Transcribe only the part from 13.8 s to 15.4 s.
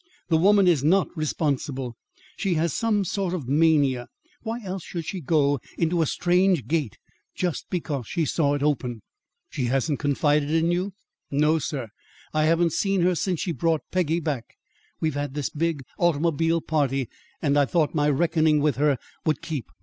Peggy back. We've had